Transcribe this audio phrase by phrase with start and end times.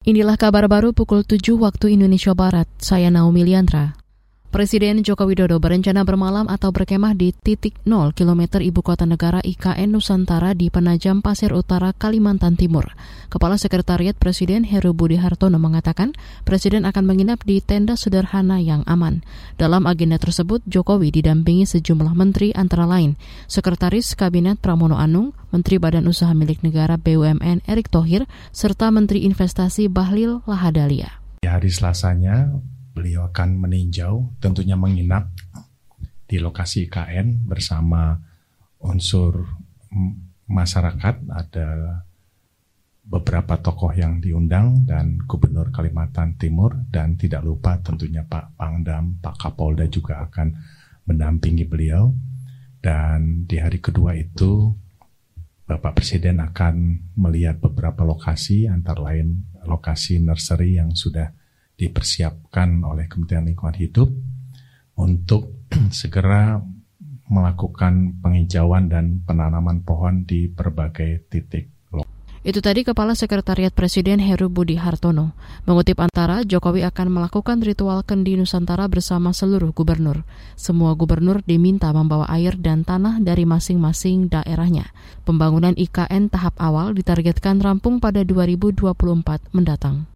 [0.00, 2.64] Inilah kabar baru pukul 7 waktu Indonesia Barat.
[2.80, 3.99] Saya Naomi Liandra.
[4.50, 9.94] Presiden Joko Widodo berencana bermalam atau berkemah di titik 0 km ibu kota negara IKN
[9.94, 12.90] Nusantara di Penajam Pasir Utara, Kalimantan Timur.
[13.30, 19.22] Kepala Sekretariat Presiden Heru Budi Hartono mengatakan Presiden akan menginap di tenda sederhana yang aman.
[19.54, 23.14] Dalam agenda tersebut, Jokowi didampingi sejumlah menteri antara lain
[23.46, 29.86] Sekretaris Kabinet Pramono Anung, Menteri Badan Usaha Milik Negara BUMN Erick Thohir, serta Menteri Investasi
[29.86, 31.22] Bahlil Lahadalia.
[31.38, 32.50] Di hari Selasanya,
[33.00, 35.32] beliau akan meninjau, tentunya menginap
[36.28, 38.20] di lokasi IKN bersama
[38.84, 39.48] unsur
[40.44, 41.24] masyarakat.
[41.32, 41.68] Ada
[43.08, 49.40] beberapa tokoh yang diundang dan Gubernur Kalimantan Timur dan tidak lupa tentunya Pak Pangdam, Pak
[49.40, 50.52] Kapolda juga akan
[51.08, 52.12] mendampingi beliau.
[52.84, 54.76] Dan di hari kedua itu
[55.64, 61.39] Bapak Presiden akan melihat beberapa lokasi antara lain lokasi nursery yang sudah
[61.80, 64.12] dipersiapkan oleh Kementerian Lingkungan Hidup
[65.00, 65.64] untuk
[66.00, 66.60] segera
[67.32, 71.80] melakukan penghijauan dan penanaman pohon di berbagai titik
[72.40, 75.36] itu tadi Kepala Sekretariat Presiden Heru Budi Hartono.
[75.68, 80.24] Mengutip antara, Jokowi akan melakukan ritual kendi Nusantara bersama seluruh gubernur.
[80.56, 84.88] Semua gubernur diminta membawa air dan tanah dari masing-masing daerahnya.
[85.28, 88.88] Pembangunan IKN tahap awal ditargetkan rampung pada 2024
[89.52, 90.09] mendatang.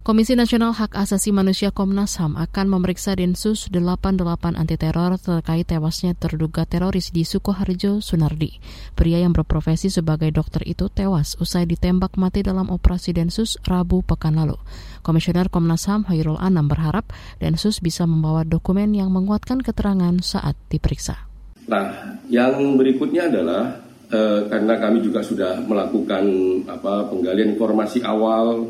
[0.00, 6.16] Komisi Nasional Hak Asasi Manusia Komnas HAM akan memeriksa Densus 88 anti teror terkait tewasnya
[6.16, 8.64] terduga teroris di Sukoharjo, Sunardi.
[8.96, 14.40] Pria yang berprofesi sebagai dokter itu tewas usai ditembak mati dalam operasi Densus Rabu pekan
[14.40, 14.56] lalu.
[15.04, 21.28] Komisioner Komnas HAM Hairul Anam berharap Densus bisa membawa dokumen yang menguatkan keterangan saat diperiksa.
[21.68, 26.24] Nah, yang berikutnya adalah eh, karena kami juga sudah melakukan
[26.72, 28.64] apa penggalian informasi awal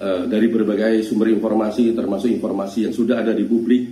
[0.00, 3.82] uh, dari berbagai sumber informasi termasuk informasi yang sudah ada di publik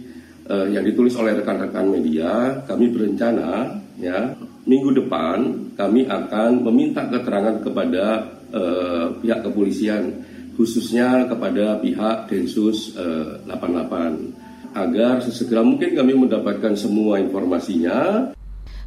[0.49, 4.33] uh, yang ditulis oleh rekan-rekan media kami berencana ya
[4.65, 8.05] minggu depan kami akan meminta keterangan kepada
[8.51, 10.25] uh, pihak kepolisian
[10.59, 18.31] khususnya kepada pihak Densus uh, 88 agar sesegera mungkin kami mendapatkan semua informasinya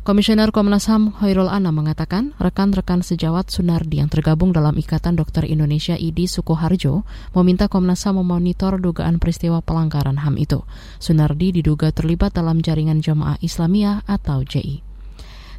[0.02, 5.94] Komisioner Komnas HAM Hoirul Anam mengatakan rekan-rekan sejawat Sunardi yang tergabung dalam Ikatan Dokter Indonesia
[5.94, 7.06] IDI Sukoharjo
[7.38, 10.66] meminta Komnas HAM memonitor dugaan peristiwa pelanggaran HAM itu.
[10.98, 14.91] Sunardi diduga terlibat dalam jaringan jamaah Islamiyah atau JI.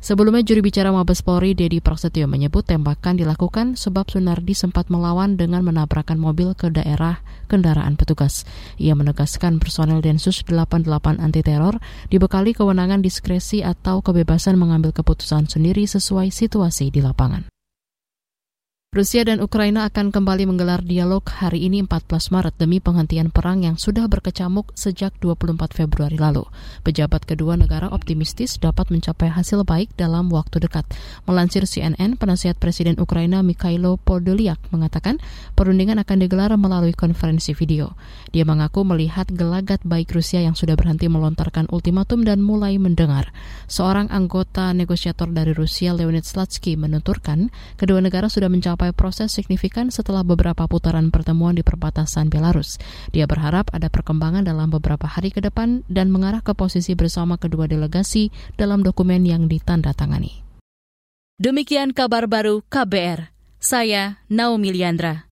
[0.03, 5.63] Sebelumnya juri bicara Mabes Polri Dedi Prasetyo menyebut tembakan dilakukan sebab Sunardi sempat melawan dengan
[5.63, 8.43] menabrakkan mobil ke daerah kendaraan petugas.
[8.83, 11.79] Ia menegaskan personel Densus 88 anti teror
[12.11, 17.52] dibekali kewenangan diskresi atau kebebasan mengambil keputusan sendiri sesuai situasi di lapangan.
[18.93, 23.81] Rusia dan Ukraina akan kembali menggelar dialog hari ini 14 Maret demi penghentian perang yang
[23.81, 26.45] sudah berkecamuk sejak 24 Februari lalu.
[26.85, 30.85] Pejabat kedua negara optimistis dapat mencapai hasil baik dalam waktu dekat.
[31.25, 35.17] Melansir CNN, penasihat Presiden Ukraina Mikhailo Podolyak mengatakan
[35.57, 37.97] perundingan akan digelar melalui konferensi video.
[38.29, 43.33] Dia mengaku melihat gelagat baik Rusia yang sudah berhenti melontarkan ultimatum dan mulai mendengar.
[43.73, 47.49] Seorang anggota negosiator dari Rusia, Leonid Slatsky, menuturkan
[47.81, 52.83] kedua negara sudah mencapai mencapai proses signifikan setelah beberapa putaran pertemuan di perbatasan Belarus.
[53.15, 57.71] Dia berharap ada perkembangan dalam beberapa hari ke depan dan mengarah ke posisi bersama kedua
[57.71, 60.43] delegasi dalam dokumen yang ditandatangani.
[61.39, 63.31] Demikian kabar baru KBR.
[63.63, 65.31] Saya Naomi Liandra.